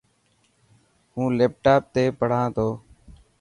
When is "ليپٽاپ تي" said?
1.39-2.03